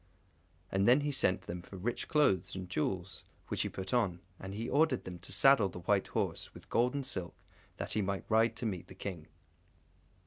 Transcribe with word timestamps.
And 0.71 0.87
then 0.87 1.01
he 1.01 1.11
sent 1.11 1.41
them 1.43 1.61
for 1.61 1.77
rich 1.77 2.07
clothes, 2.07 2.55
and 2.55 2.67
jewels, 2.67 3.23
which 3.49 3.61
he 3.61 3.69
put 3.69 3.93
on; 3.93 4.19
and 4.39 4.55
he 4.55 4.67
ordered 4.67 5.03
them 5.03 5.19
to 5.19 5.31
saddle 5.31 5.69
the 5.69 5.81
white 5.81 6.07
horse, 6.07 6.55
with 6.55 6.69
gold 6.71 6.95
and 6.95 7.05
silk, 7.05 7.35
that 7.77 7.91
he 7.93 8.01
might 8.01 8.25
ride 8.27 8.55
to 8.55 8.65
meet 8.65 8.87
the 8.87 8.95
King. 8.95 9.27